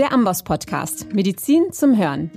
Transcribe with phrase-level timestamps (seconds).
[0.00, 2.30] Der Amboss Podcast Medizin zum Hören.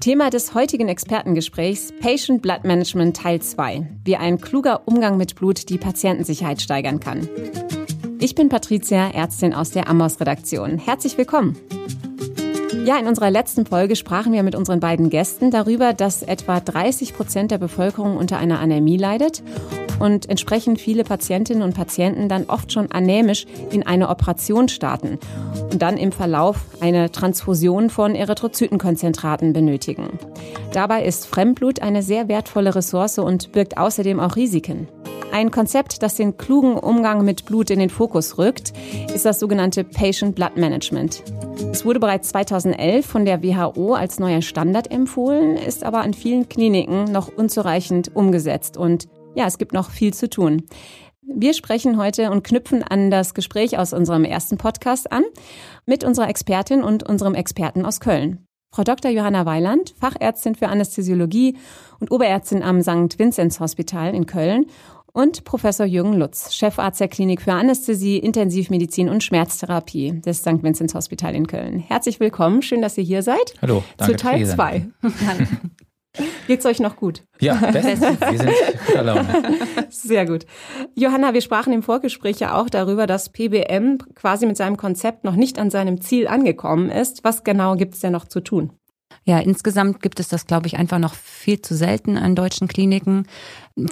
[0.00, 3.86] Thema des heutigen Expertengesprächs Patient Blood Management Teil 2.
[4.06, 7.28] Wie ein kluger Umgang mit Blut die Patientensicherheit steigern kann.
[8.20, 10.78] Ich bin Patricia, Ärztin aus der Amboss Redaktion.
[10.78, 11.58] Herzlich willkommen.
[12.86, 17.14] Ja, in unserer letzten Folge sprachen wir mit unseren beiden Gästen darüber, dass etwa 30
[17.14, 19.42] Prozent der Bevölkerung unter einer Anämie leidet
[20.00, 25.18] und entsprechend viele Patientinnen und Patienten dann oft schon anämisch in eine Operation starten
[25.72, 30.18] und dann im Verlauf eine Transfusion von Erythrozytenkonzentraten benötigen.
[30.72, 34.88] Dabei ist Fremdblut eine sehr wertvolle Ressource und birgt außerdem auch Risiken.
[35.34, 38.72] Ein Konzept, das den klugen Umgang mit Blut in den Fokus rückt,
[39.12, 41.24] ist das sogenannte Patient Blood Management.
[41.72, 46.48] Es wurde bereits 2011 von der WHO als neuer Standard empfohlen, ist aber an vielen
[46.48, 50.62] Kliniken noch unzureichend umgesetzt und ja, es gibt noch viel zu tun.
[51.22, 55.24] Wir sprechen heute und knüpfen an das Gespräch aus unserem ersten Podcast an
[55.86, 58.46] mit unserer Expertin und unserem Experten aus Köln.
[58.72, 59.10] Frau Dr.
[59.10, 61.56] Johanna Weiland, Fachärztin für Anästhesiologie
[62.00, 63.18] und Oberärztin am St.
[63.18, 64.66] Vinzenz Hospital in Köln
[65.12, 70.62] und Professor Jürgen Lutz, Chefarzt der Klinik für Anästhesie, Intensivmedizin und Schmerztherapie des St.
[70.62, 71.78] Vinzenz Hospital in Köln.
[71.78, 73.54] Herzlich willkommen, schön, dass ihr hier seid.
[73.62, 74.16] Hallo, danke.
[74.16, 74.88] Zu Teil 2.
[76.46, 77.24] Geht's euch noch gut?
[77.40, 78.00] Ja, bestens.
[78.20, 78.50] wir sind
[78.86, 79.42] guter Laune.
[79.90, 80.46] Sehr gut.
[80.94, 85.34] Johanna, wir sprachen im Vorgespräch ja auch darüber, dass PBM quasi mit seinem Konzept noch
[85.36, 87.24] nicht an seinem Ziel angekommen ist.
[87.24, 88.72] Was genau gibt's denn noch zu tun?
[89.24, 93.26] Ja, insgesamt gibt es das, glaube ich, einfach noch viel zu selten an deutschen Kliniken.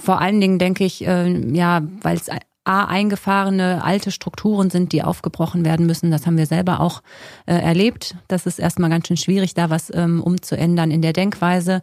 [0.00, 2.28] Vor allen Dingen denke ich, äh, ja, weil es
[2.64, 6.10] A, eingefahrene alte Strukturen sind, die aufgebrochen werden müssen.
[6.10, 7.02] Das haben wir selber auch
[7.46, 8.14] äh, erlebt.
[8.28, 11.82] Das ist erstmal ganz schön schwierig, da was ähm, umzuändern in der Denkweise.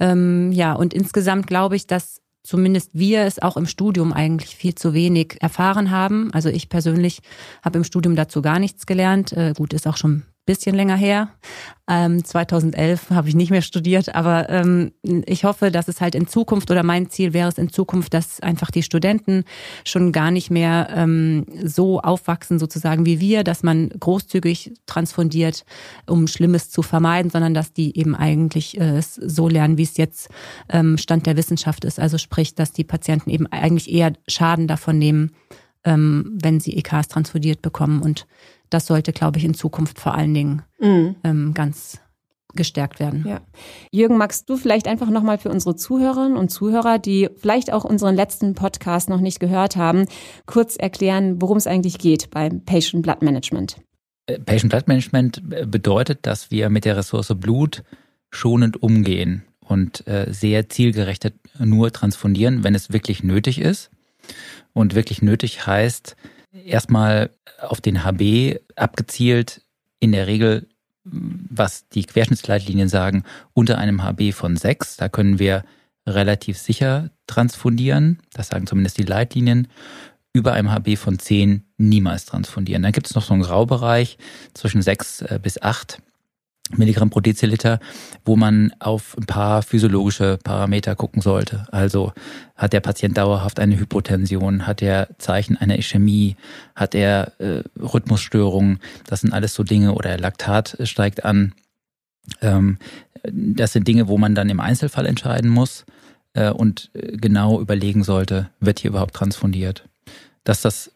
[0.00, 4.74] Ähm, ja, und insgesamt glaube ich, dass zumindest wir es auch im Studium eigentlich viel
[4.74, 6.32] zu wenig erfahren haben.
[6.32, 7.20] Also ich persönlich
[7.62, 9.32] habe im Studium dazu gar nichts gelernt.
[9.32, 11.28] Äh, gut, ist auch schon bisschen länger her.
[11.88, 16.26] Ähm, 2011 habe ich nicht mehr studiert, aber ähm, ich hoffe, dass es halt in
[16.26, 19.44] Zukunft oder mein Ziel wäre es in Zukunft, dass einfach die Studenten
[19.84, 25.64] schon gar nicht mehr ähm, so aufwachsen sozusagen wie wir, dass man großzügig transfundiert,
[26.06, 30.28] um Schlimmes zu vermeiden, sondern dass die eben eigentlich äh, so lernen, wie es jetzt
[30.68, 32.00] ähm, Stand der Wissenschaft ist.
[32.00, 35.32] Also sprich, dass die Patienten eben eigentlich eher Schaden davon nehmen,
[35.84, 38.26] ähm, wenn sie EKs transfundiert bekommen und
[38.70, 41.16] das sollte, glaube ich, in Zukunft vor allen Dingen mhm.
[41.24, 42.00] ähm, ganz
[42.56, 43.24] gestärkt werden.
[43.26, 43.40] Ja.
[43.92, 48.16] Jürgen, magst du vielleicht einfach nochmal für unsere Zuhörerinnen und Zuhörer, die vielleicht auch unseren
[48.16, 50.06] letzten Podcast noch nicht gehört haben,
[50.46, 53.76] kurz erklären, worum es eigentlich geht beim Patient Blood Management?
[54.26, 57.84] Äh, Patient Blood Management äh, bedeutet, dass wir mit der Ressource Blut
[58.30, 63.90] schonend umgehen und äh, sehr zielgerichtet nur transfundieren, wenn es wirklich nötig ist.
[64.72, 66.16] Und wirklich nötig heißt,
[66.64, 67.30] erstmal
[67.60, 69.62] auf den HB abgezielt,
[69.98, 70.68] in der Regel,
[71.04, 73.24] was die Querschnittsleitlinien sagen,
[73.54, 74.96] unter einem HB von 6.
[74.96, 75.64] Da können wir
[76.06, 79.68] relativ sicher transfundieren, das sagen zumindest die Leitlinien,
[80.32, 82.82] über einem HB von 10 niemals transfundieren.
[82.82, 84.18] Dann gibt es noch so einen Graubereich
[84.52, 86.02] zwischen 6 äh, bis 8.
[86.74, 87.78] Milligramm pro Deziliter,
[88.24, 91.66] wo man auf ein paar physiologische Parameter gucken sollte.
[91.70, 92.12] Also
[92.56, 96.36] hat der Patient dauerhaft eine Hypotension, hat er Zeichen einer Ischämie,
[96.74, 101.52] hat er äh, Rhythmusstörungen, das sind alles so Dinge oder Laktat steigt an.
[102.40, 102.78] Ähm,
[103.30, 105.84] das sind Dinge, wo man dann im Einzelfall entscheiden muss
[106.34, 109.88] äh, und äh, genau überlegen sollte, wird hier überhaupt transfundiert.
[110.44, 110.92] Dass das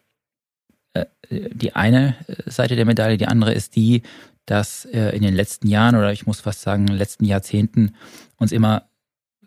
[0.93, 2.15] äh, die eine
[2.45, 4.03] Seite der Medaille, die andere ist die,
[4.45, 7.95] dass äh, in den letzten Jahren oder ich muss fast sagen, in den letzten Jahrzehnten
[8.37, 8.89] uns immer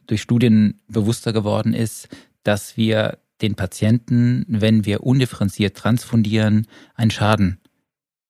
[0.06, 2.08] durch Studien bewusster geworden ist,
[2.42, 7.58] dass wir den Patienten, wenn wir undifferenziert transfundieren, einen Schaden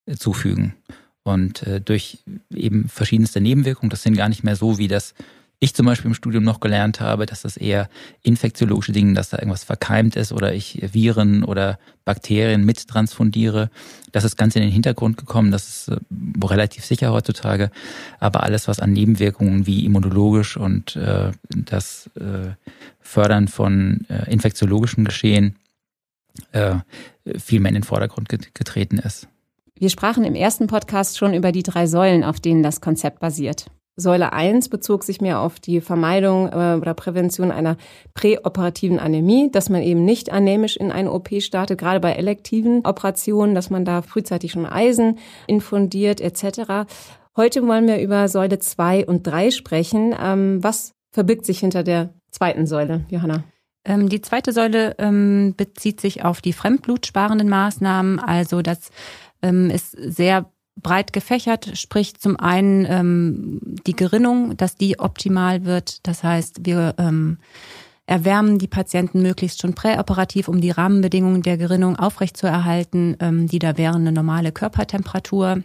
[0.07, 0.75] äh, zufügen.
[1.23, 2.19] Und äh, durch
[2.55, 5.15] eben verschiedenste Nebenwirkungen, das sind gar nicht mehr so, wie das
[5.61, 7.89] ich zum Beispiel im Studium noch gelernt habe, dass das eher
[8.23, 13.71] infektiologische Dinge, dass da irgendwas verkeimt ist oder ich Viren oder Bakterien mit transfundiere.
[14.13, 15.51] Das ist ganz in den Hintergrund gekommen.
[15.51, 15.99] Das ist äh,
[16.45, 17.71] relativ sicher heutzutage.
[18.21, 22.51] Aber alles, was an Nebenwirkungen wie immunologisch und äh, das äh,
[23.01, 25.57] Fördern von äh, infektiologischen Geschehen
[26.53, 26.77] äh,
[27.39, 29.29] viel mehr in den Vordergrund getreten ist.
[29.77, 33.67] Wir sprachen im ersten Podcast schon über die drei Säulen, auf denen das Konzept basiert.
[33.97, 37.77] Säule 1 bezog sich mehr auf die Vermeidung äh, oder Prävention einer
[38.15, 43.55] präoperativen Anämie, dass man eben nicht anämisch in eine OP startet, gerade bei elektiven Operationen,
[43.55, 46.91] dass man da frühzeitig schon Eisen infundiert etc.
[47.37, 50.15] Heute wollen wir über Säule 2 und 3 sprechen.
[50.21, 53.45] Ähm, was verbirgt sich hinter der zweiten Säule, Johanna?
[53.85, 58.19] Ähm, die zweite Säule ähm, bezieht sich auf die fremdblutsparenden Maßnahmen.
[58.19, 58.91] Also das
[59.47, 66.07] ist sehr breit gefächert, sprich zum einen ähm, die Gerinnung, dass die optimal wird.
[66.07, 67.39] Das heißt, wir ähm,
[68.07, 73.79] erwärmen die Patienten möglichst schon präoperativ, um die Rahmenbedingungen der Gerinnung aufrechtzuerhalten, ähm, die da
[73.79, 75.63] wären eine normale Körpertemperatur.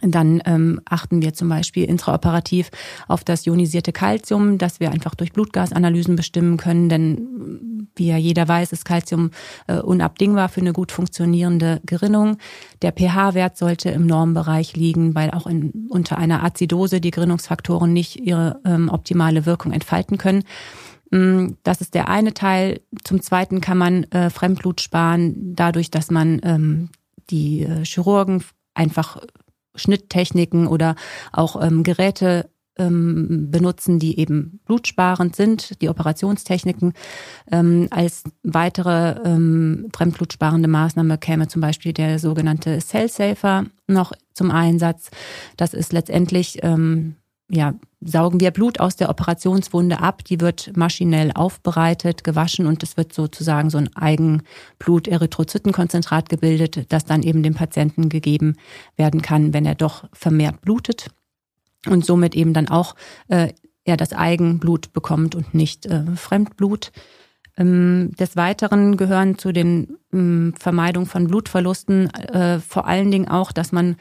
[0.00, 2.70] Dann ähm, achten wir zum Beispiel intraoperativ
[3.08, 8.48] auf das ionisierte Kalzium, das wir einfach durch Blutgasanalysen bestimmen können, denn wie ja jeder
[8.48, 9.30] weiß, ist Kalzium
[9.66, 12.38] äh, unabdingbar für eine gut funktionierende Gerinnung.
[12.82, 18.16] Der pH-Wert sollte im Normbereich liegen, weil auch in, unter einer Azidose die Gerinnungsfaktoren nicht
[18.20, 20.44] ihre ähm, optimale Wirkung entfalten können.
[21.10, 22.80] Mm, das ist der eine Teil.
[23.04, 26.88] Zum Zweiten kann man äh, Fremdblut sparen, dadurch, dass man ähm,
[27.30, 28.42] die äh, Chirurgen
[28.74, 29.18] einfach
[29.74, 30.94] Schnitttechniken oder
[31.32, 36.92] auch ähm, Geräte ähm, benutzen, die eben blutsparend sind, die Operationstechniken.
[37.50, 44.50] Ähm, als weitere ähm, fremdblutsparende Maßnahme käme zum Beispiel der sogenannte Cell Safer noch zum
[44.50, 45.10] Einsatz.
[45.56, 47.16] Das ist letztendlich ähm,
[47.48, 52.96] ja, saugen wir Blut aus der Operationswunde ab, die wird maschinell aufbereitet, gewaschen und es
[52.96, 58.56] wird sozusagen so ein Eigenblut-Erythrozytenkonzentrat gebildet, das dann eben dem Patienten gegeben
[58.96, 61.10] werden kann, wenn er doch vermehrt blutet
[61.86, 62.94] und somit eben dann auch
[63.28, 63.52] äh,
[63.84, 66.92] er das Eigenblut bekommt und nicht äh, Fremdblut.
[67.56, 73.52] Ähm, des Weiteren gehören zu den ähm, Vermeidung von Blutverlusten äh, vor allen Dingen auch,
[73.52, 73.96] dass man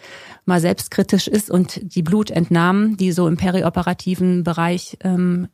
[0.46, 5.50] mal selbstkritisch ist und die Blutentnahmen, die so im perioperativen Bereich ähm,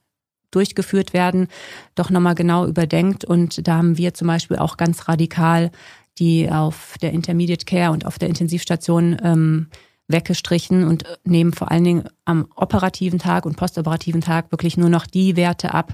[0.52, 1.48] durchgeführt werden,
[1.96, 3.26] doch nochmal genau überdenkt.
[3.26, 5.72] Und da haben wir zum Beispiel auch ganz radikal
[6.20, 9.68] die auf der Intermediate Care und auf der Intensivstation ähm,
[10.08, 15.06] weggestrichen und nehmen vor allen Dingen am operativen Tag und postoperativen Tag wirklich nur noch
[15.06, 15.94] die Werte ab,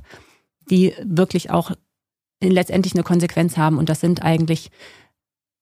[0.69, 1.72] die wirklich auch
[2.51, 3.77] letztendlich eine Konsequenz haben.
[3.77, 4.71] Und das sind eigentlich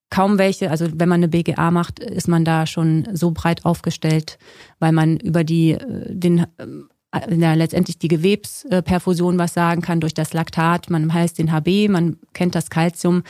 [0.10, 0.70] kaum welche.
[0.70, 4.38] Also wenn man eine BGA macht, ist man da schon so breit aufgestellt,
[4.80, 10.14] weil man über die äh, den äh, ja, letztendlich die Gewebsperfusion was sagen kann durch
[10.14, 10.90] das Laktat.
[10.90, 13.24] Man heißt den HB, man kennt das Kalzium.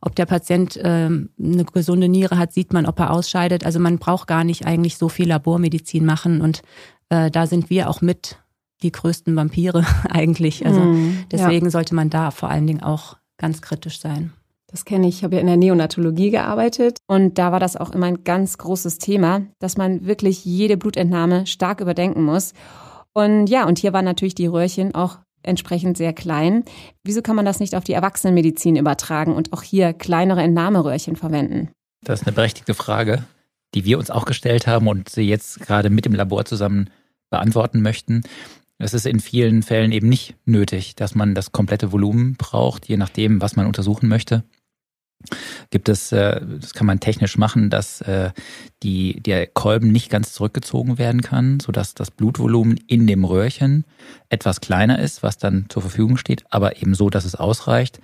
[0.00, 3.64] Ob der Patient ähm, eine gesunde Niere hat, sieht man, ob er ausscheidet.
[3.66, 6.40] Also man braucht gar nicht eigentlich so viel Labormedizin machen.
[6.40, 6.62] Und
[7.08, 8.38] äh, da sind wir auch mit
[8.82, 10.64] die größten Vampire eigentlich.
[10.66, 11.70] Also mm, deswegen ja.
[11.70, 14.32] sollte man da vor allen Dingen auch ganz kritisch sein.
[14.70, 15.18] Das kenne ich.
[15.18, 18.58] Ich habe ja in der Neonatologie gearbeitet und da war das auch immer ein ganz
[18.58, 22.52] großes Thema, dass man wirklich jede Blutentnahme stark überdenken muss.
[23.14, 26.64] Und ja, und hier waren natürlich die Röhrchen auch entsprechend sehr klein.
[27.02, 31.70] Wieso kann man das nicht auf die Erwachsenenmedizin übertragen und auch hier kleinere Entnahmeröhrchen verwenden?
[32.04, 33.24] Das ist eine berechtigte Frage,
[33.74, 36.90] die wir uns auch gestellt haben und sie jetzt gerade mit dem Labor zusammen
[37.30, 38.22] beantworten möchten.
[38.78, 42.96] Es ist in vielen Fällen eben nicht nötig, dass man das komplette Volumen braucht, je
[42.96, 44.44] nachdem, was man untersuchen möchte.
[45.70, 48.30] Gibt es, äh, das kann man technisch machen, dass äh,
[48.84, 53.84] die, der Kolben nicht ganz zurückgezogen werden kann, sodass das Blutvolumen in dem Röhrchen
[54.28, 58.00] etwas kleiner ist, was dann zur Verfügung steht, aber eben so, dass es ausreicht,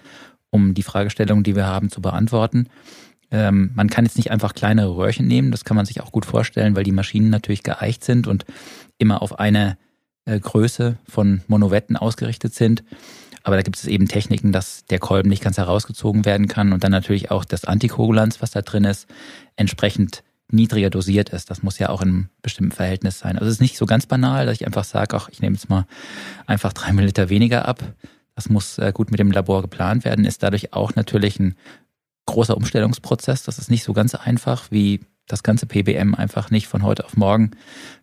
[0.50, 2.68] um die Fragestellung, die wir haben, zu beantworten.
[3.30, 6.26] Ähm, man kann jetzt nicht einfach kleinere Röhrchen nehmen, das kann man sich auch gut
[6.26, 8.44] vorstellen, weil die Maschinen natürlich geeicht sind und
[8.98, 9.78] immer auf eine
[10.24, 12.84] äh, Größe von Monovetten ausgerichtet sind.
[13.42, 16.82] Aber da gibt es eben Techniken, dass der Kolben nicht ganz herausgezogen werden kann und
[16.82, 19.06] dann natürlich auch das Antikoagulanz, was da drin ist,
[19.56, 21.50] entsprechend niedriger dosiert ist.
[21.50, 23.36] Das muss ja auch in einem bestimmten Verhältnis sein.
[23.36, 25.68] Also es ist nicht so ganz banal, dass ich einfach sage, ach, ich nehme jetzt
[25.68, 25.86] mal
[26.46, 27.82] einfach drei Milliliter weniger ab.
[28.34, 31.54] Das muss äh, gut mit dem Labor geplant werden, ist dadurch auch natürlich ein
[32.26, 33.42] großer Umstellungsprozess.
[33.42, 37.16] Das ist nicht so ganz einfach wie das ganze PBM einfach nicht von heute auf
[37.16, 37.52] morgen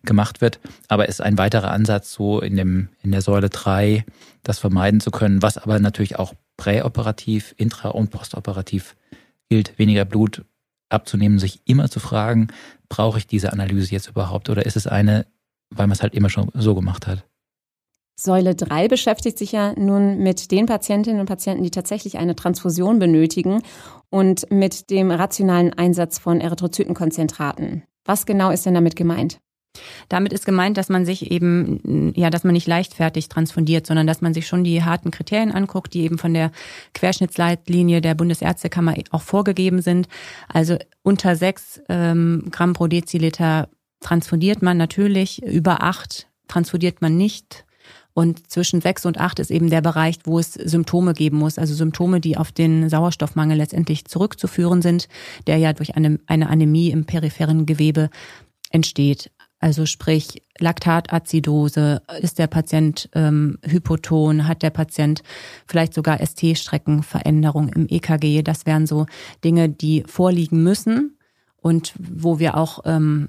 [0.04, 0.60] gemacht wird.
[0.88, 4.04] Aber ist ein weiterer Ansatz, so in, dem, in der Säule 3
[4.42, 8.96] das vermeiden zu können, was aber natürlich auch präoperativ, intra- und postoperativ
[9.48, 10.44] gilt, weniger Blut
[10.88, 12.48] abzunehmen, sich immer zu fragen,
[12.88, 15.26] brauche ich diese Analyse jetzt überhaupt oder ist es eine,
[15.70, 17.24] weil man es halt immer schon so gemacht hat?
[18.14, 22.98] Säule 3 beschäftigt sich ja nun mit den Patientinnen und Patienten, die tatsächlich eine Transfusion
[22.98, 23.62] benötigen
[24.10, 27.84] und mit dem rationalen Einsatz von Erythrozytenkonzentraten.
[28.04, 29.38] Was genau ist denn damit gemeint?
[30.08, 34.20] Damit ist gemeint, dass man sich eben, ja, dass man nicht leichtfertig transfundiert, sondern dass
[34.20, 36.52] man sich schon die harten Kriterien anguckt, die eben von der
[36.94, 40.08] Querschnittsleitlinie der Bundesärztekammer auch vorgegeben sind.
[40.48, 43.68] Also unter sechs ähm, Gramm pro Deziliter
[44.00, 47.64] transfundiert man natürlich, über acht transfundiert man nicht.
[48.14, 51.58] Und zwischen sechs und acht ist eben der Bereich, wo es Symptome geben muss.
[51.58, 55.08] Also Symptome, die auf den Sauerstoffmangel letztendlich zurückzuführen sind,
[55.46, 58.10] der ja durch eine, eine Anämie im peripheren Gewebe
[58.70, 59.30] entsteht.
[59.60, 65.22] Also sprich Laktatazidose, ist der Patient ähm, hypoton, hat der Patient
[65.68, 68.42] vielleicht sogar ST-Streckenveränderung im EKG.
[68.42, 69.06] Das wären so
[69.44, 71.16] Dinge, die vorliegen müssen
[71.58, 73.28] und wo wir auch ähm,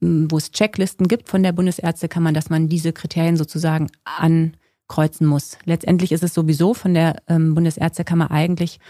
[0.00, 5.58] wo es Checklisten gibt von der Bundesärztekammer, dass man diese Kriterien sozusagen ankreuzen muss.
[5.64, 8.80] Letztendlich ist es sowieso von der ähm, Bundesärztekammer eigentlich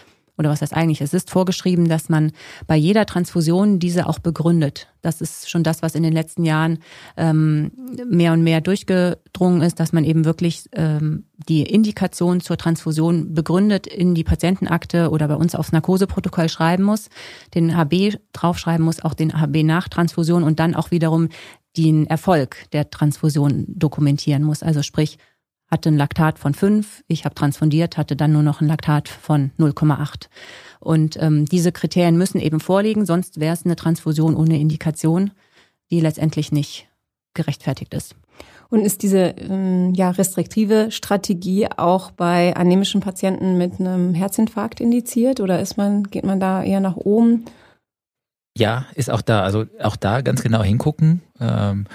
[0.41, 2.33] oder was heißt eigentlich, es ist vorgeschrieben, dass man
[2.67, 4.89] bei jeder Transfusion diese auch begründet.
[5.03, 6.79] Das ist schon das, was in den letzten Jahren
[7.19, 7.73] ähm,
[8.09, 13.87] mehr und mehr durchgedrungen ist, dass man eben wirklich ähm, die Indikation zur Transfusion begründet
[13.87, 17.11] in die Patientenakte oder bei uns aufs Narkoseprotokoll schreiben muss,
[17.55, 21.29] den HB draufschreiben muss, auch den HB nach Transfusion und dann auch wiederum
[21.77, 24.63] den Erfolg der Transfusion dokumentieren muss.
[24.63, 25.19] Also sprich,
[25.71, 29.53] hatte ein Laktat von 5, ich habe transfundiert, hatte dann nur noch ein Laktat von
[29.59, 30.29] 0,8.
[30.81, 35.31] Und ähm, diese Kriterien müssen eben vorliegen, sonst wäre es eine Transfusion ohne Indikation,
[35.91, 36.89] die letztendlich nicht
[37.35, 38.17] gerechtfertigt ist.
[38.71, 45.41] Und ist diese ähm, ja, restriktive Strategie auch bei anemischen Patienten mit einem Herzinfarkt indiziert
[45.41, 47.45] oder ist man, geht man da eher nach oben?
[48.57, 49.43] Ja, ist auch da.
[49.43, 51.23] Also auch da ganz genau hingucken.
[51.41, 51.87] Ähm,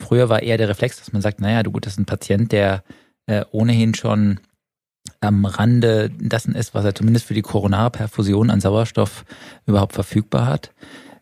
[0.00, 2.50] früher war eher der Reflex, dass man sagt, naja, du gut, das ist ein Patient,
[2.52, 2.82] der
[3.26, 4.40] äh, ohnehin schon
[5.20, 9.24] am Rande dessen ist, was er zumindest für die Koronarperfusion an Sauerstoff
[9.66, 10.72] überhaupt verfügbar hat.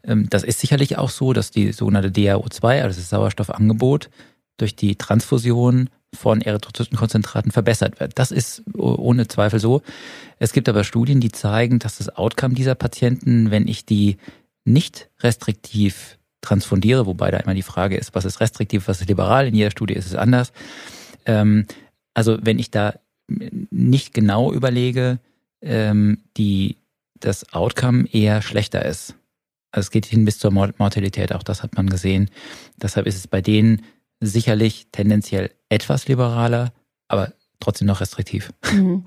[0.04, 4.10] Ähm, das ist sicherlich auch so, dass die sogenannte DRO2, also das Sauerstoffangebot,
[4.56, 8.18] durch die Transfusion von Erythrozytenkonzentraten verbessert wird.
[8.18, 9.82] Das ist ohne Zweifel so.
[10.38, 14.18] Es gibt aber Studien, die zeigen, dass das Outcome dieser Patienten, wenn ich die
[14.64, 19.46] nicht restriktiv transfundiere, wobei da immer die Frage ist, was ist restriktiv, was ist liberal,
[19.48, 20.52] in jeder Studie ist es anders,
[21.26, 21.66] ähm,
[22.14, 22.94] also wenn ich da
[23.28, 25.18] nicht genau überlege,
[25.60, 26.76] ähm, die,
[27.20, 29.16] das Outcome eher schlechter ist.
[29.70, 32.30] Also es geht hin bis zur Mortalität, auch das hat man gesehen.
[32.76, 33.82] Deshalb ist es bei denen
[34.20, 36.72] sicherlich tendenziell etwas liberaler,
[37.08, 38.52] aber trotzdem noch restriktiv.
[38.72, 39.04] Mhm.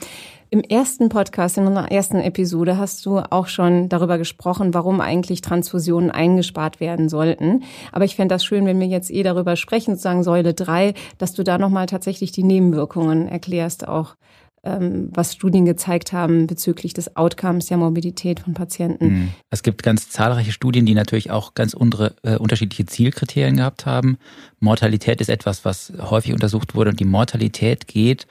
[0.49, 5.41] Im ersten Podcast, in unserer ersten Episode, hast du auch schon darüber gesprochen, warum eigentlich
[5.41, 7.63] Transfusionen eingespart werden sollten.
[7.91, 11.33] Aber ich fände das schön, wenn wir jetzt eh darüber sprechen, sozusagen Säule 3, dass
[11.33, 14.15] du da nochmal tatsächlich die Nebenwirkungen erklärst, auch
[14.63, 19.05] ähm, was Studien gezeigt haben bezüglich des Outcomes der Morbidität von Patienten.
[19.05, 19.29] Mhm.
[19.49, 24.17] Es gibt ganz zahlreiche Studien, die natürlich auch ganz untere, äh, unterschiedliche Zielkriterien gehabt haben.
[24.59, 28.27] Mortalität ist etwas, was häufig untersucht wurde und die Mortalität geht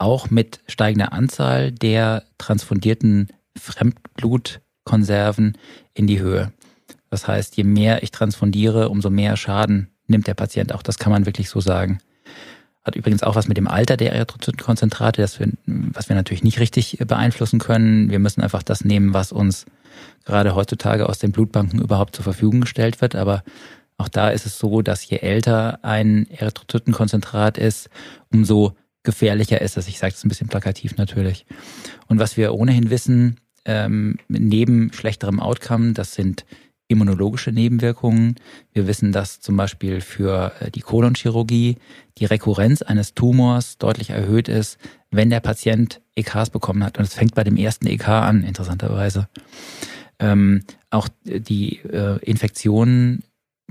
[0.00, 5.58] auch mit steigender Anzahl der transfundierten Fremdblutkonserven
[5.94, 6.52] in die Höhe.
[7.10, 10.82] Das heißt, je mehr ich transfundiere, umso mehr Schaden nimmt der Patient auch.
[10.82, 12.00] Das kann man wirklich so sagen.
[12.82, 16.96] Hat übrigens auch was mit dem Alter der Erythrozytenkonzentrate, wir, was wir natürlich nicht richtig
[17.06, 18.10] beeinflussen können.
[18.10, 19.66] Wir müssen einfach das nehmen, was uns
[20.24, 23.16] gerade heutzutage aus den Blutbanken überhaupt zur Verfügung gestellt wird.
[23.16, 23.42] Aber
[23.98, 27.90] auch da ist es so, dass je älter ein Erythrozytenkonzentrat ist,
[28.32, 29.88] umso gefährlicher ist es.
[29.88, 31.46] Ich sage es ein bisschen plakativ natürlich.
[32.06, 36.44] Und was wir ohnehin wissen, ähm, neben schlechterem Outcome, das sind
[36.88, 38.34] immunologische Nebenwirkungen.
[38.72, 41.76] Wir wissen, dass zum Beispiel für äh, die Kolonchirurgie
[42.18, 44.78] die Rekurrenz eines Tumors deutlich erhöht ist,
[45.10, 46.98] wenn der Patient EKs bekommen hat.
[46.98, 49.28] Und es fängt bei dem ersten EK an, interessanterweise.
[50.18, 53.22] Ähm, auch die äh, Infektionen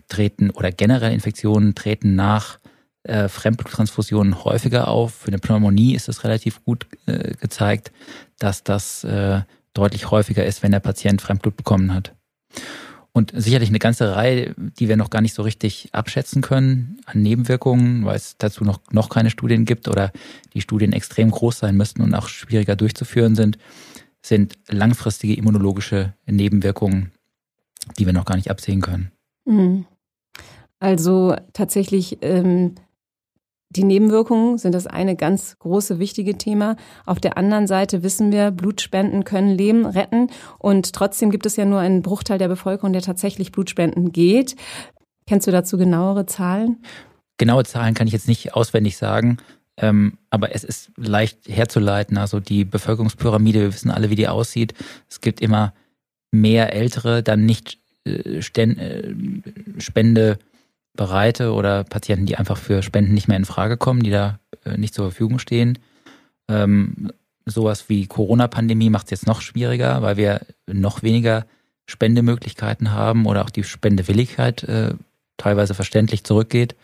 [0.08, 2.58] treten oder generell Infektionen treten nach
[3.04, 5.14] äh, Fremdbluttransfusionen häufiger auf.
[5.14, 7.92] Für eine Pneumonie ist es relativ gut äh, gezeigt,
[8.38, 9.42] dass das äh,
[9.74, 12.14] deutlich häufiger ist, wenn der Patient Fremdblut bekommen hat.
[13.12, 17.22] Und sicherlich eine ganze Reihe, die wir noch gar nicht so richtig abschätzen können an
[17.22, 20.12] Nebenwirkungen, weil es dazu noch, noch keine Studien gibt oder
[20.54, 23.58] die Studien extrem groß sein müssten und auch schwieriger durchzuführen sind,
[24.22, 27.12] sind langfristige immunologische Nebenwirkungen,
[27.98, 29.12] die wir noch gar nicht absehen können.
[29.46, 29.86] Mhm.
[30.80, 32.76] Also tatsächlich ähm,
[33.72, 36.76] die Nebenwirkungen sind das eine ganz große, wichtige Thema.
[37.06, 40.30] Auf der anderen Seite wissen wir, Blutspenden können Leben retten.
[40.58, 44.56] Und trotzdem gibt es ja nur einen Bruchteil der Bevölkerung, der tatsächlich Blutspenden geht.
[45.28, 46.84] Kennst du dazu genauere Zahlen?
[47.38, 49.38] Genaue Zahlen kann ich jetzt nicht auswendig sagen.
[49.78, 52.18] Ähm, aber es ist leicht herzuleiten.
[52.18, 54.74] Also die Bevölkerungspyramide, wir wissen alle, wie die aussieht.
[55.08, 55.74] Es gibt immer
[56.32, 59.16] mehr Ältere, dann nicht äh, äh
[59.78, 60.40] Spende
[61.00, 64.78] Bereite oder Patienten, die einfach für Spenden nicht mehr in Frage kommen, die da äh,
[64.78, 65.80] nicht zur Verfügung stehen.
[66.50, 67.14] Ähm,
[67.46, 71.46] sowas wie Corona-Pandemie macht es jetzt noch schwieriger, weil wir noch weniger
[71.86, 74.94] Spendemöglichkeiten haben oder auch die Spendewilligkeit äh,
[75.38, 76.76] teilweise verständlich zurückgeht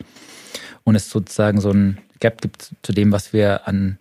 [0.84, 3.98] und es sozusagen so ein Gap gibt zu dem, was wir an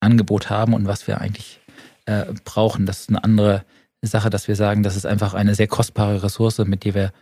[0.00, 1.60] Angebot haben und was wir eigentlich
[2.04, 2.84] äh, brauchen.
[2.84, 3.64] Das ist eine andere
[4.02, 7.12] Sache, dass wir sagen, das ist einfach eine sehr kostbare Ressource, mit der wir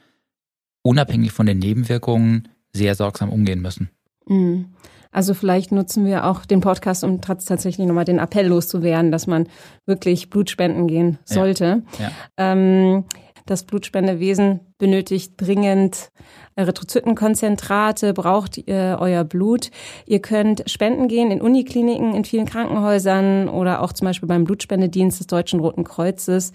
[0.88, 3.90] unabhängig von den Nebenwirkungen sehr sorgsam umgehen müssen.
[4.26, 4.66] Mhm.
[5.11, 9.49] Also vielleicht nutzen wir auch den Podcast, um tatsächlich nochmal den Appell loszuwerden, dass man
[9.87, 11.83] wirklich Blutspenden gehen sollte.
[11.99, 12.11] Ja, ja.
[12.37, 13.04] Ähm,
[13.47, 16.11] Das Blutspendewesen benötigt dringend
[16.57, 19.71] Erythrozytenkonzentrate, braucht äh, euer Blut.
[20.04, 25.21] Ihr könnt spenden gehen in Unikliniken, in vielen Krankenhäusern oder auch zum Beispiel beim Blutspendedienst
[25.21, 26.52] des Deutschen Roten Kreuzes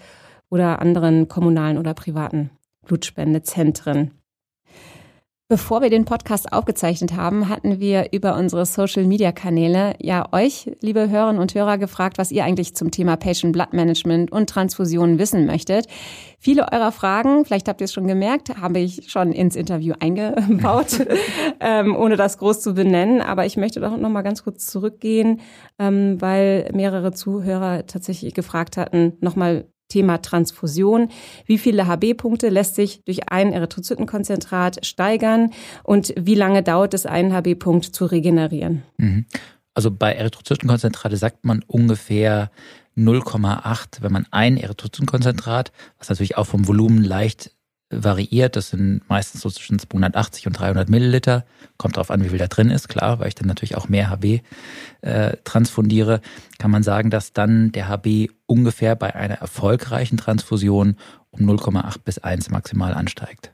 [0.50, 2.50] oder anderen kommunalen oder privaten
[2.86, 4.12] Blutspendezentren.
[5.46, 11.38] Bevor wir den Podcast aufgezeichnet haben, hatten wir über unsere Social-Media-Kanäle ja euch, liebe Hörerinnen
[11.38, 15.86] und Hörer, gefragt, was ihr eigentlich zum Thema Patient Blood Management und Transfusionen wissen möchtet.
[16.38, 21.06] Viele eurer Fragen, vielleicht habt ihr es schon gemerkt, habe ich schon ins Interview eingebaut,
[21.60, 23.20] ähm, ohne das groß zu benennen.
[23.20, 25.42] Aber ich möchte doch noch mal ganz kurz zurückgehen,
[25.78, 31.08] ähm, weil mehrere Zuhörer tatsächlich gefragt hatten, noch mal Thema Transfusion.
[31.46, 37.32] Wie viele HB-Punkte lässt sich durch ein Erythrozytenkonzentrat steigern und wie lange dauert es, einen
[37.32, 38.82] HB-Punkt zu regenerieren?
[38.96, 39.26] Mhm.
[39.74, 42.50] Also bei Erythrozytenkonzentrate sagt man ungefähr
[42.96, 47.53] 0,8, wenn man ein Erythrozytenkonzentrat, was natürlich auch vom Volumen leicht
[48.02, 48.56] variiert.
[48.56, 51.44] Das sind meistens so zwischen 280 und 300 Milliliter.
[51.76, 54.10] Kommt darauf an, wie viel da drin ist, klar, weil ich dann natürlich auch mehr
[54.10, 54.40] HB
[55.02, 56.20] äh, transfundiere.
[56.58, 60.96] Kann man sagen, dass dann der HB ungefähr bei einer erfolgreichen Transfusion
[61.30, 63.52] um 0,8 bis 1 maximal ansteigt.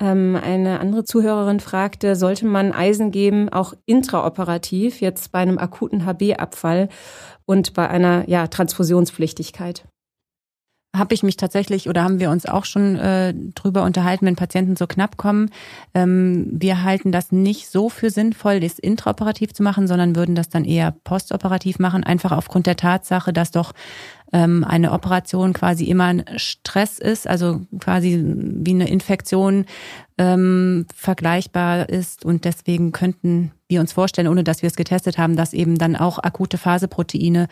[0.00, 6.06] Ähm, eine andere Zuhörerin fragte, sollte man Eisen geben, auch intraoperativ, jetzt bei einem akuten
[6.06, 6.88] HB-Abfall
[7.44, 9.84] und bei einer ja, Transfusionspflichtigkeit?
[10.94, 14.74] Habe ich mich tatsächlich oder haben wir uns auch schon äh, drüber unterhalten, wenn Patienten
[14.74, 15.50] so knapp kommen.
[15.94, 20.48] Ähm, wir halten das nicht so für sinnvoll, das intraoperativ zu machen, sondern würden das
[20.48, 23.72] dann eher postoperativ machen, einfach aufgrund der Tatsache, dass doch
[24.32, 29.66] ähm, eine Operation quasi immer ein Stress ist, also quasi wie eine Infektion
[30.18, 35.36] ähm, vergleichbar ist und deswegen könnten wir uns vorstellen, ohne dass wir es getestet haben,
[35.36, 37.48] dass eben dann auch akute Phaseproteine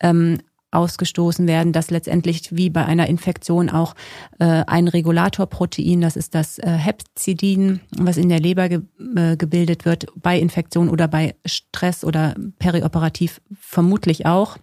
[0.00, 0.38] ähm,
[0.70, 3.94] ausgestoßen werden, dass letztendlich wie bei einer Infektion auch
[4.38, 8.80] äh, ein Regulatorprotein, das ist das äh, Hepzidin, was in der Leber ge
[9.16, 14.58] äh, gebildet wird, bei Infektion oder bei Stress oder perioperativ vermutlich auch.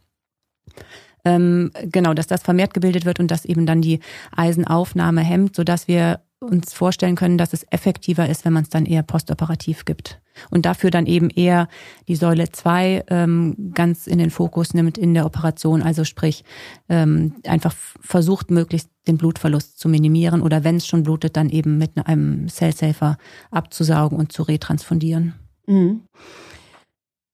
[1.23, 3.99] Ähm, genau, dass das vermehrt gebildet wird und dass eben dann die
[4.35, 8.85] Eisenaufnahme hemmt, sodass wir uns vorstellen können, dass es effektiver ist, wenn man es dann
[8.85, 10.21] eher postoperativ gibt.
[10.49, 11.67] Und dafür dann eben eher
[12.07, 16.43] die Säule 2 ähm, ganz in den Fokus nimmt in der Operation, also sprich
[16.89, 21.77] ähm, einfach versucht, möglichst den Blutverlust zu minimieren oder wenn es schon blutet, dann eben
[21.77, 23.17] mit einem Cell-Safer
[23.51, 25.33] abzusaugen und zu retransfundieren.
[25.67, 26.01] Mhm.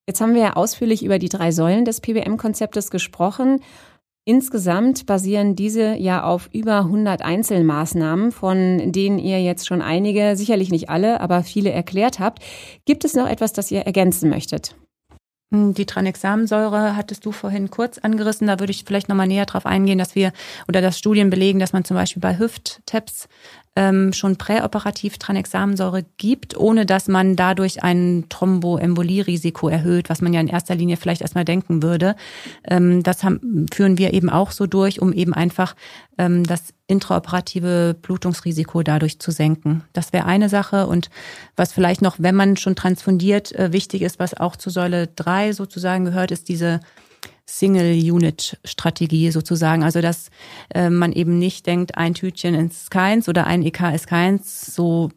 [0.07, 3.61] Jetzt haben wir ja ausführlich über die drei Säulen des PBM-Konzeptes gesprochen.
[4.23, 10.69] Insgesamt basieren diese ja auf über 100 Einzelmaßnahmen, von denen ihr jetzt schon einige, sicherlich
[10.69, 12.43] nicht alle, aber viele erklärt habt.
[12.85, 14.75] Gibt es noch etwas, das ihr ergänzen möchtet?
[15.51, 18.45] Hm, die Tranexamsäure hattest du vorhin kurz angerissen.
[18.45, 20.31] Da würde ich vielleicht nochmal näher drauf eingehen, dass wir
[20.67, 23.27] oder dass Studien belegen, dass man zum Beispiel bei Hüft-Taps
[23.75, 30.41] ähm, schon präoperativ Tranexamensäure gibt, ohne dass man dadurch ein Thromboembolierisiko erhöht, was man ja
[30.41, 32.15] in erster Linie vielleicht erstmal denken würde.
[32.67, 35.75] Ähm, das haben, führen wir eben auch so durch, um eben einfach
[36.17, 39.83] ähm, das intraoperative Blutungsrisiko dadurch zu senken.
[39.93, 40.87] Das wäre eine Sache.
[40.87, 41.09] Und
[41.55, 45.53] was vielleicht noch, wenn man schon transfundiert, äh, wichtig ist, was auch zu Säule 3
[45.53, 46.81] sozusagen gehört, ist diese
[47.45, 49.83] Single-Unit-Strategie sozusagen.
[49.83, 50.29] Also dass
[50.73, 54.73] äh, man eben nicht denkt, ein Tütchen ist keins oder ein EK ist keins.
[54.73, 55.09] So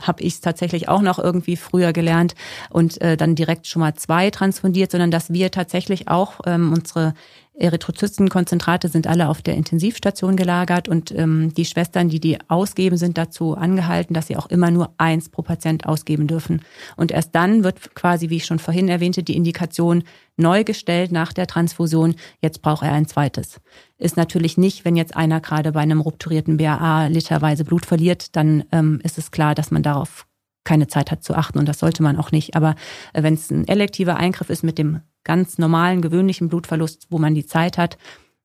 [0.00, 2.34] habe ich es tatsächlich auch noch irgendwie früher gelernt
[2.70, 7.14] und äh, dann direkt schon mal zwei transfundiert, sondern dass wir tatsächlich auch ähm, unsere
[7.60, 13.18] Erythrozytenkonzentrate sind alle auf der Intensivstation gelagert und ähm, die Schwestern, die die ausgeben, sind
[13.18, 16.62] dazu angehalten, dass sie auch immer nur eins pro Patient ausgeben dürfen.
[16.96, 20.04] Und erst dann wird quasi, wie ich schon vorhin erwähnte, die Indikation
[20.36, 22.14] neu gestellt nach der Transfusion.
[22.40, 23.60] Jetzt braucht er ein zweites.
[23.98, 28.64] Ist natürlich nicht, wenn jetzt einer gerade bei einem rupturierten BAA literweise Blut verliert, dann
[28.72, 30.26] ähm, ist es klar, dass man darauf
[30.64, 32.54] keine Zeit hat zu achten und das sollte man auch nicht.
[32.54, 32.74] Aber
[33.12, 37.34] äh, wenn es ein elektiver Eingriff ist mit dem ganz normalen, gewöhnlichen Blutverlust, wo man
[37.34, 37.98] die Zeit hat,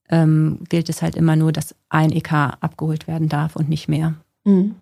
[0.09, 4.15] ähm, gilt es halt immer nur, dass ein EK abgeholt werden darf und nicht mehr.
[4.43, 4.75] Mhm.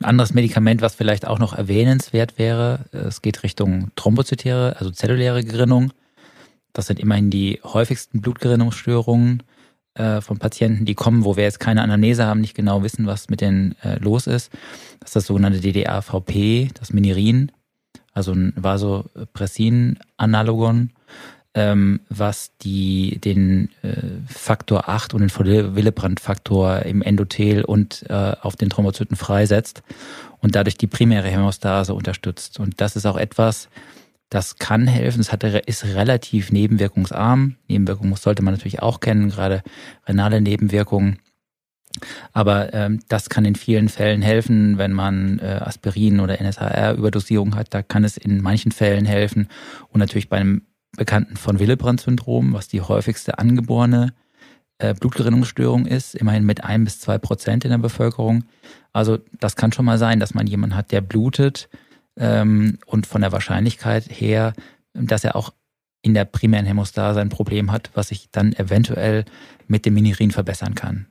[0.00, 5.44] Ein anderes Medikament, was vielleicht auch noch erwähnenswert wäre, es geht Richtung thrombozytäre, also zelluläre
[5.44, 5.92] Gerinnung.
[6.72, 9.42] Das sind immerhin die häufigsten Blutgerinnungsstörungen
[9.94, 13.30] äh, von Patienten, die kommen, wo wir jetzt keine Anamnese haben, nicht genau wissen, was
[13.30, 14.52] mit denen äh, los ist.
[15.00, 17.52] Das ist das sogenannte DDR-VP, das Minirin
[18.12, 20.90] also ein Vasopressin-Analogon,
[21.54, 25.30] ähm, was die, den äh, Faktor 8 und den
[25.76, 29.84] Willebrand-Faktor im Endothel und äh, auf den Thrombozyten freisetzt
[30.40, 32.60] und dadurch die primäre Hämostase unterstützt.
[32.60, 33.68] Und das ist auch etwas,
[34.30, 35.20] das kann helfen.
[35.20, 37.54] Es hat, ist relativ nebenwirkungsarm.
[37.68, 39.62] Nebenwirkungen sollte man natürlich auch kennen, gerade
[40.06, 41.18] renale Nebenwirkungen.
[42.32, 47.72] Aber ähm, das kann in vielen Fällen helfen, wenn man äh, Aspirin oder NSAR-Überdosierung hat.
[47.72, 49.48] Da kann es in manchen Fällen helfen.
[49.90, 50.62] Und natürlich bei einem
[50.96, 54.12] Bekannten von Willebrand-Syndrom, was die häufigste angeborene
[54.78, 58.44] äh, Blutgerinnungsstörung ist, immerhin mit ein bis zwei Prozent in der Bevölkerung.
[58.92, 61.68] Also das kann schon mal sein, dass man jemanden hat, der blutet
[62.16, 64.52] ähm, und von der Wahrscheinlichkeit her,
[64.92, 65.52] dass er auch
[66.02, 69.24] in der primären Hämostase ein Problem hat, was sich dann eventuell
[69.66, 71.06] mit dem Minirin verbessern kann.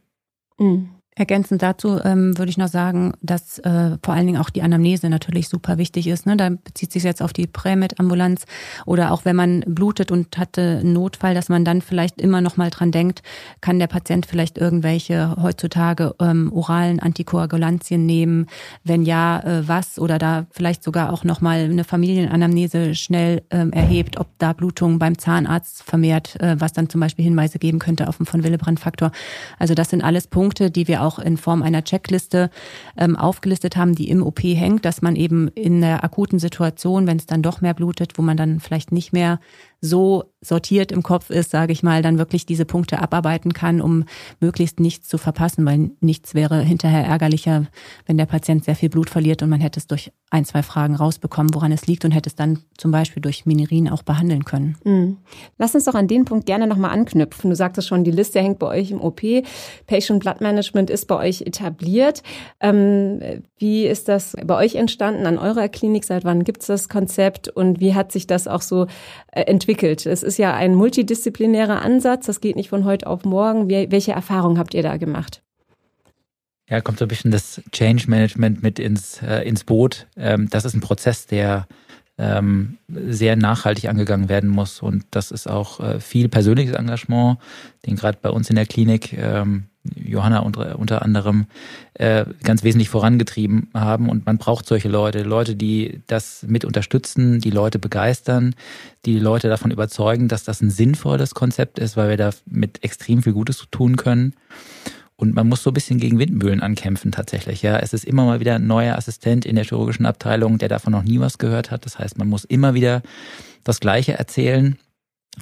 [0.64, 1.03] Mhm.
[1.16, 5.10] Ergänzend dazu ähm, würde ich noch sagen, dass äh, vor allen Dingen auch die Anamnese
[5.10, 6.26] natürlich super wichtig ist.
[6.26, 6.38] Ne?
[6.38, 8.46] Da bezieht sich jetzt auf die Prämed-Ambulanz
[8.86, 12.58] oder auch wenn man blutet und hatte einen Notfall, dass man dann vielleicht immer noch
[12.58, 13.22] mal dran denkt,
[13.62, 18.48] kann der Patient vielleicht irgendwelche heutzutage ähm, oralen Antikoagulantien nehmen?
[18.84, 20.00] Wenn ja, äh, was?
[20.00, 24.98] Oder da vielleicht sogar auch noch mal eine Familienanamnese schnell ähm, erhebt, ob da Blutung
[24.98, 29.12] beim Zahnarzt vermehrt, äh, was dann zum Beispiel Hinweise geben könnte auf einen von Willebrand-Faktor.
[29.60, 32.50] Also das sind alles Punkte, die wir auch in Form einer Checkliste
[32.98, 37.18] ähm, aufgelistet haben, die im OP hängt, dass man eben in der akuten Situation, wenn
[37.18, 39.40] es dann doch mehr blutet, wo man dann vielleicht nicht mehr
[39.82, 44.06] so sortiert im Kopf ist, sage ich mal, dann wirklich diese Punkte abarbeiten kann, um
[44.40, 47.68] möglichst nichts zu verpassen, weil nichts wäre hinterher ärgerlicher,
[48.06, 50.96] wenn der Patient sehr viel Blut verliert und man hätte es durch ein, zwei Fragen
[50.96, 54.78] rausbekommen, woran es liegt und hätte es dann zum Beispiel durch Minirin auch behandeln können.
[54.84, 55.18] Mhm.
[55.58, 57.50] Lass uns doch an den Punkt gerne nochmal anknüpfen.
[57.52, 59.22] Du sagtest schon, die Liste hängt bei euch im OP.
[59.88, 62.24] Patient Blood Management ist bei euch etabliert.
[62.60, 63.20] Ähm,
[63.58, 66.04] wie ist das bei euch entstanden an eurer Klinik?
[66.04, 68.88] Seit wann gibt es das Konzept und wie hat sich das auch so
[69.32, 70.06] äh, entwickelt?
[70.06, 72.26] Es ist ja ein multidisziplinärer Ansatz.
[72.26, 73.70] Das geht nicht von heute auf morgen.
[73.70, 75.42] Welche Erfahrungen habt ihr da gemacht?
[76.70, 80.08] Ja, kommt so ein bisschen das Change Management mit ins, äh, ins Boot.
[80.16, 81.68] Ähm, das ist ein Prozess, der
[82.18, 84.82] ähm, sehr nachhaltig angegangen werden muss.
[84.82, 87.40] Und das ist auch äh, viel persönliches Engagement,
[87.86, 91.46] den gerade bei uns in der Klinik ähm, Johanna unter, unter anderem
[91.96, 94.10] äh, ganz wesentlich vorangetrieben haben.
[94.10, 98.56] Und man braucht solche Leute, Leute, die das mit unterstützen, die Leute begeistern,
[99.06, 103.24] die Leute davon überzeugen, dass das ein sinnvolles Konzept ist, weil wir da mit extrem
[103.24, 104.34] viel Gutes tun können.
[105.16, 107.62] Und man muss so ein bisschen gegen Windmühlen ankämpfen tatsächlich.
[107.62, 110.92] Ja, es ist immer mal wieder ein neuer Assistent in der chirurgischen Abteilung, der davon
[110.92, 111.86] noch nie was gehört hat.
[111.86, 113.04] Das heißt, man muss immer wieder
[113.64, 114.78] das Gleiche erzählen,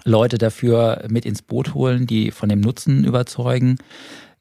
[0.04, 3.78] Leute dafür mit ins Boot holen, die von dem Nutzen überzeugen.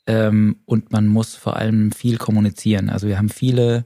[0.06, 2.90] Ähm, und man muss vor allem viel kommunizieren.
[2.90, 3.84] Also wir haben viele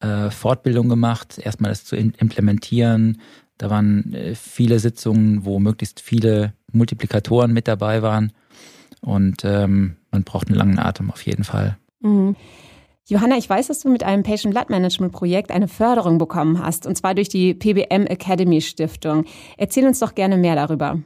[0.00, 3.20] äh, Fortbildungen gemacht, erstmal das zu implementieren.
[3.58, 8.32] Da waren äh, viele Sitzungen, wo möglichst viele Multiplikatoren mit dabei waren.
[9.00, 11.76] Und ähm, man braucht einen langen Atem auf jeden Fall.
[12.00, 12.36] Mhm.
[13.06, 16.86] Johanna, ich weiß, dass du mit einem Patient Blood Management Projekt eine Förderung bekommen hast,
[16.86, 19.26] und zwar durch die PBM Academy Stiftung.
[19.58, 20.98] Erzähl uns doch gerne mehr darüber.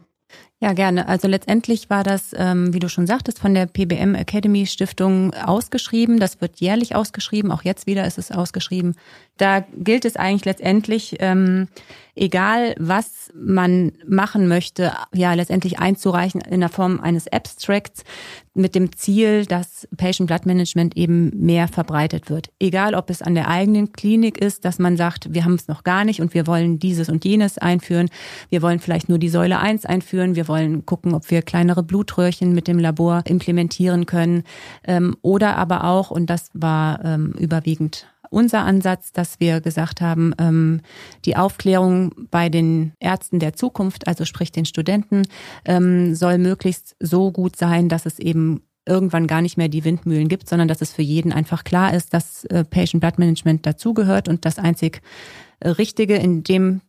[0.61, 1.07] Ja, gerne.
[1.07, 6.19] Also letztendlich war das, ähm, wie du schon sagtest, von der PBM Academy Stiftung ausgeschrieben.
[6.19, 7.53] Das wird jährlich ausgeschrieben.
[7.53, 8.97] Auch jetzt wieder ist es ausgeschrieben.
[9.37, 11.69] Da gilt es eigentlich letztendlich, ähm,
[12.17, 18.03] egal was man machen möchte, ja letztendlich einzureichen in der Form eines Abstracts
[18.55, 22.51] mit dem Ziel, dass Patient Blood Management eben mehr verbreitet wird.
[22.59, 25.85] Egal, ob es an der eigenen Klinik ist, dass man sagt, wir haben es noch
[25.85, 28.11] gar nicht und wir wollen dieses und jenes einführen.
[28.51, 30.35] Wir wollen vielleicht nur die Säule 1 einführen.
[30.35, 34.45] Wir wollen gucken, ob wir kleinere Blutröhrchen mit dem Labor implementieren können.
[34.85, 40.35] Ähm, oder aber auch, und das war ähm, überwiegend unser Ansatz, dass wir gesagt haben,
[40.39, 40.83] ähm,
[41.25, 45.23] die Aufklärung bei den Ärzten der Zukunft, also sprich den Studenten,
[46.15, 50.49] soll möglichst so gut sein, dass es eben irgendwann gar nicht mehr die Windmühlen gibt,
[50.49, 54.45] sondern dass es für jeden einfach klar ist, dass äh, Patient Blood Management dazugehört und
[54.45, 55.03] das einzig
[55.61, 56.81] äh, Richtige in dem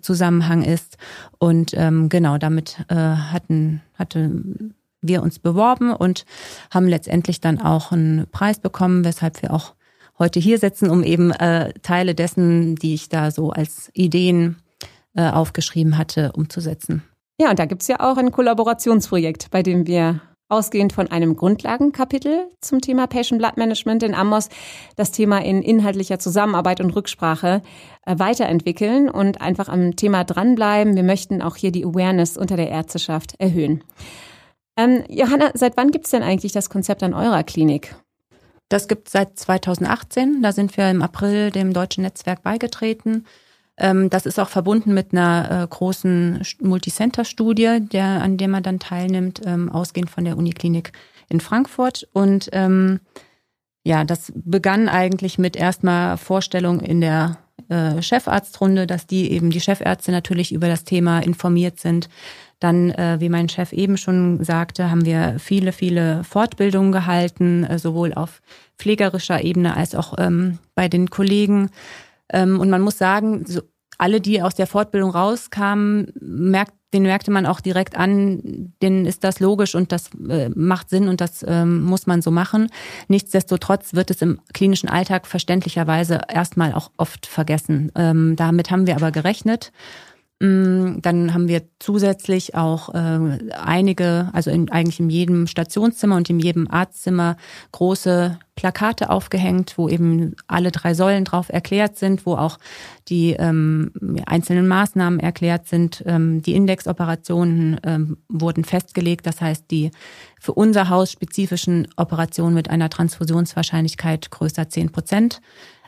[0.00, 0.96] Zusammenhang ist.
[1.38, 4.30] Und ähm, genau, damit äh, hatten, hatte
[5.00, 6.24] wir uns beworben und
[6.70, 9.74] haben letztendlich dann auch einen Preis bekommen, weshalb wir auch
[10.18, 14.56] heute hier sitzen, um eben äh, Teile dessen, die ich da so als Ideen
[15.14, 17.02] äh, aufgeschrieben hatte, umzusetzen.
[17.38, 22.48] Ja, und da gibt's ja auch ein Kollaborationsprojekt, bei dem wir ausgehend von einem Grundlagenkapitel
[22.60, 24.48] zum Thema Patient Blood Management in Amos
[24.96, 27.62] das Thema in inhaltlicher Zusammenarbeit und Rücksprache
[28.06, 30.96] äh, weiterentwickeln und einfach am Thema dranbleiben.
[30.96, 33.82] Wir möchten auch hier die Awareness unter der Ärzteschaft erhöhen.
[34.76, 37.94] Ähm, Johanna, seit wann gibt's denn eigentlich das Konzept an eurer Klinik?
[38.68, 40.42] Das gibt es seit 2018.
[40.42, 43.24] Da sind wir im April dem deutschen Netzwerk beigetreten.
[43.76, 48.78] Ähm, das ist auch verbunden mit einer äh, großen Multicenter-Studie, der, an der man dann
[48.78, 50.92] teilnimmt, ähm, ausgehend von der Uniklinik
[51.28, 52.06] in Frankfurt.
[52.12, 53.00] Und ähm,
[53.84, 59.60] ja, das begann eigentlich mit erstmal Vorstellung in der äh, Chefarztrunde, dass die eben die
[59.60, 62.08] Chefärzte natürlich über das Thema informiert sind,
[62.60, 67.78] Dann, äh, wie mein Chef eben schon sagte, haben wir viele, viele Fortbildungen gehalten, äh,
[67.78, 68.40] sowohl auf
[68.78, 71.70] pflegerischer Ebene als auch ähm, bei den Kollegen.
[72.34, 73.62] Ähm, und man muss sagen, so
[73.96, 79.24] alle, die aus der Fortbildung rauskamen, merkt, den merkte man auch direkt an, denen ist
[79.24, 82.70] das logisch und das äh, macht Sinn und das ähm, muss man so machen.
[83.08, 87.90] Nichtsdestotrotz wird es im klinischen Alltag verständlicherweise erstmal auch oft vergessen.
[87.94, 89.72] Ähm, damit haben wir aber gerechnet
[90.40, 96.40] dann haben wir zusätzlich auch äh, einige, also in, eigentlich in jedem Stationszimmer und in
[96.40, 97.36] jedem Arztzimmer
[97.72, 102.58] große Plakate aufgehängt, wo eben alle drei Säulen drauf erklärt sind, wo auch
[103.08, 103.92] die ähm,
[104.26, 106.02] einzelnen Maßnahmen erklärt sind.
[106.06, 109.92] Ähm, die Indexoperationen ähm, wurden festgelegt, das heißt die
[110.40, 115.40] für unser Haus spezifischen Operationen mit einer Transfusionswahrscheinlichkeit größer zehn Prozent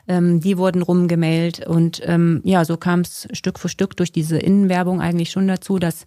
[0.07, 4.37] ähm, die wurden rumgemailt und ähm, ja, so kam es Stück für Stück durch diese
[4.37, 6.05] Innenwerbung eigentlich schon dazu, dass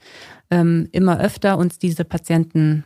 [0.51, 2.85] ähm, immer öfter uns diese Patienten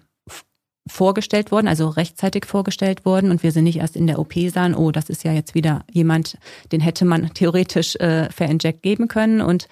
[0.86, 4.74] vorgestellt wurden, also rechtzeitig vorgestellt wurden und wir sind nicht erst in der OP sahen,
[4.74, 6.36] oh, das ist ja jetzt wieder jemand,
[6.72, 9.68] den hätte man theoretisch äh, Inject geben können und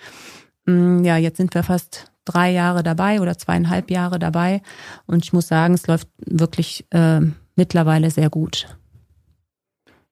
[0.67, 4.63] mh, mm, ja, jetzt sind wir fast drei Jahre dabei oder zweieinhalb Jahre dabei
[5.07, 7.21] und ich muss sagen, es läuft wirklich äh,
[7.57, 8.69] mittlerweile sehr gut.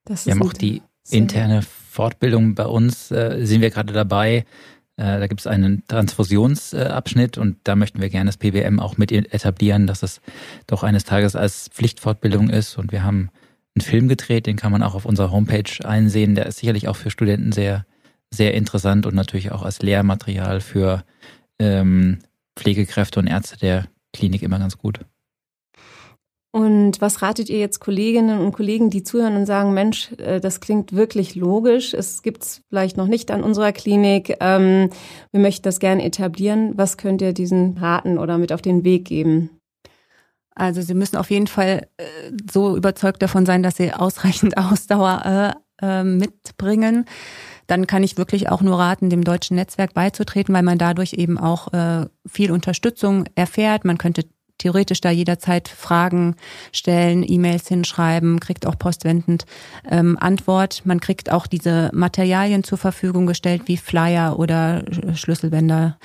[0.04, 4.44] Das wir haben auch die interne Fortbildung bei uns, äh, sind wir gerade dabei.
[4.96, 9.12] Äh, da gibt es einen Transfusionsabschnitt und da möchten wir gerne das PBM auch mit
[9.12, 10.20] etablieren, dass es
[10.66, 12.77] doch eines Tages als Pflichtfortbildung ist.
[12.77, 13.31] Und wir haben
[13.75, 16.35] einen Film gedreht, den kann man auch auf unserer Homepage einsehen.
[16.35, 17.87] Der ist sicherlich auch für Studenten sehr,
[18.31, 21.05] sehr interessant und natürlich auch als Lehrmaterial für
[21.59, 22.18] ähm,
[22.57, 25.01] Pflegekräfte und Ärzte der Klinik immer ganz gut.
[26.52, 30.60] Und was ratet ihr jetzt Kolleginnen und Kollegen, die zuhören und sagen, Mensch, äh, das
[30.60, 34.90] klingt wirklich logisch, es gibt es vielleicht noch nicht an unserer Klinik, ähm,
[35.30, 36.72] wir möchten das gerne etablieren.
[36.76, 39.50] Was könnt ihr diesen raten oder mit auf den Weg geben?
[40.56, 42.04] Also Sie müssen auf jeden Fall äh,
[42.50, 47.06] so überzeugt davon sein, dass Sie ausreichend Ausdauer äh, mitbringen
[47.66, 51.38] dann kann ich wirklich auch nur raten, dem deutschen Netzwerk beizutreten, weil man dadurch eben
[51.38, 51.68] auch
[52.26, 53.84] viel Unterstützung erfährt.
[53.84, 54.24] Man könnte
[54.61, 56.37] theoretisch da jederzeit Fragen
[56.73, 59.46] stellen, E-Mails hinschreiben, kriegt auch postwendend
[59.90, 60.83] ähm, Antwort.
[60.85, 65.99] Man kriegt auch diese Materialien zur Verfügung gestellt, wie Flyer oder Schlüsselbänder.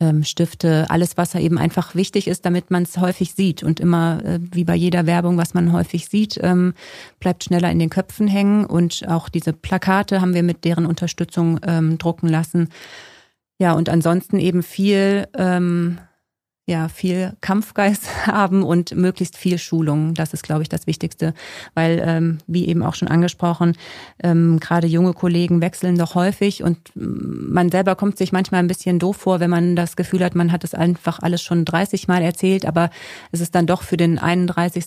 [0.00, 3.62] Ähm, Stifte, alles, was eben einfach wichtig ist, damit man es häufig sieht.
[3.62, 6.74] Und immer, äh, wie bei jeder Werbung, was man häufig sieht, ähm,
[7.20, 8.66] bleibt schneller in den Köpfen hängen.
[8.66, 12.70] Und auch diese Plakate haben wir mit deren Unterstützung ähm, drucken lassen.
[13.58, 15.98] Ja, und ansonsten eben viel ähm,
[16.66, 20.14] ja viel Kampfgeist haben und möglichst viel Schulung.
[20.14, 21.34] Das ist, glaube ich, das Wichtigste,
[21.74, 23.76] weil ähm, wie eben auch schon angesprochen,
[24.22, 28.98] ähm, gerade junge Kollegen wechseln doch häufig und man selber kommt sich manchmal ein bisschen
[28.98, 32.22] doof vor, wenn man das Gefühl hat, man hat es einfach alles schon 30 Mal
[32.22, 32.90] erzählt, aber
[33.30, 34.86] es ist dann doch für den 31.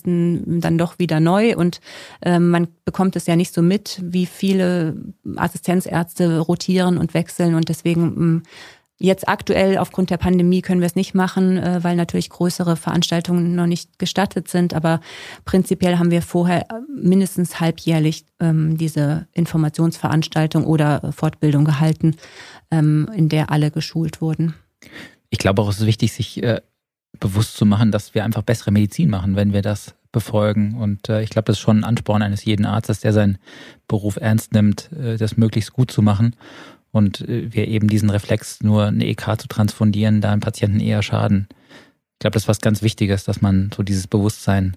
[0.60, 1.80] dann doch wieder neu und
[2.22, 4.96] ähm, man bekommt es ja nicht so mit, wie viele
[5.36, 8.42] Assistenzärzte rotieren und wechseln und deswegen ähm,
[9.00, 13.54] Jetzt aktuell aufgrund der Pandemie können wir es nicht machen, äh, weil natürlich größere Veranstaltungen
[13.54, 14.74] noch nicht gestattet sind.
[14.74, 15.00] Aber
[15.44, 22.16] prinzipiell haben wir vorher äh, mindestens halbjährlich ähm, diese Informationsveranstaltung oder Fortbildung gehalten,
[22.72, 24.54] ähm, in der alle geschult wurden.
[25.30, 26.60] Ich glaube auch, es ist wichtig, sich äh,
[27.20, 30.74] bewusst zu machen, dass wir einfach bessere Medizin machen, wenn wir das befolgen.
[30.74, 33.36] Und ich glaube, das ist schon ein Ansporn eines jeden Arztes, der seinen
[33.88, 36.34] Beruf ernst nimmt, das möglichst gut zu machen
[36.92, 41.02] und äh, wir eben diesen Reflex, nur eine EK zu transfundieren, da einem Patienten eher
[41.02, 41.48] schaden.
[41.50, 44.76] Ich glaube, das ist was ganz Wichtiges, dass man so dieses Bewusstsein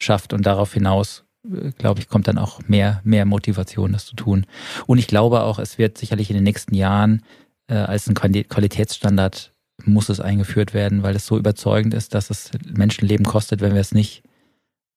[0.00, 4.16] schafft und darauf hinaus, äh, glaube ich, kommt dann auch mehr, mehr Motivation, das zu
[4.16, 4.46] tun.
[4.86, 7.22] Und ich glaube auch, es wird sicherlich in den nächsten Jahren
[7.68, 9.52] äh, als ein Qualitätsstandard
[9.84, 13.80] muss es eingeführt werden, weil es so überzeugend ist, dass es Menschenleben kostet, wenn wir
[13.80, 14.22] es nicht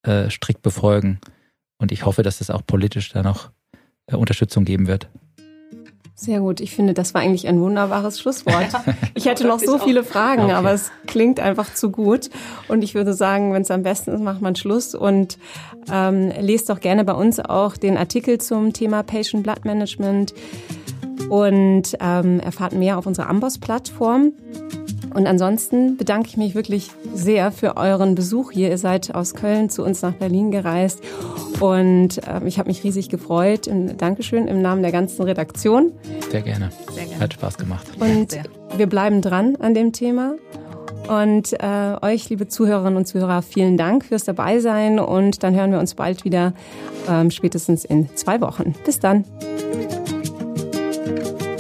[0.03, 1.19] äh, strikt befolgen.
[1.79, 3.51] Und ich hoffe, dass es auch politisch da noch
[4.07, 5.09] äh, Unterstützung geben wird.
[6.19, 6.62] Sehr gut.
[6.62, 8.69] Ich finde, das war eigentlich ein wunderbares Schlusswort.
[9.13, 10.53] Ich hätte noch so viele Fragen, okay.
[10.53, 12.30] aber es klingt einfach zu gut.
[12.67, 15.38] Und ich würde sagen, wenn es am besten ist, macht man Schluss und
[15.91, 20.34] ähm, lest doch gerne bei uns auch den Artikel zum Thema Patient Blood Management
[21.30, 24.34] und ähm, erfahrt mehr auf unserer Amboss-Plattform.
[25.17, 28.69] Und ansonsten bedanke ich mich wirklich sehr für euren Besuch hier.
[28.69, 31.01] Ihr seid aus Köln zu uns nach Berlin gereist
[31.60, 33.67] und äh, ich habe mich riesig gefreut.
[33.97, 35.91] Dankeschön im Namen der ganzen Redaktion.
[36.30, 36.69] Sehr gerne.
[36.93, 37.19] Sehr gerne.
[37.19, 37.88] Hat Spaß gemacht.
[37.99, 38.39] Und
[38.77, 40.36] wir bleiben dran an dem Thema.
[41.08, 45.80] Und äh, euch, liebe Zuhörerinnen und Zuhörer, vielen Dank fürs Dabeisein und dann hören wir
[45.80, 46.53] uns bald wieder,
[47.10, 48.75] ähm, spätestens in zwei Wochen.
[48.86, 49.25] Bis dann.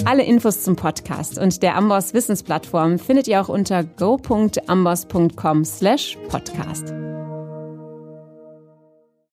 [0.07, 6.93] Alle Infos zum Podcast und der Amboss Wissensplattform findet ihr auch unter go.amboss.com slash podcast.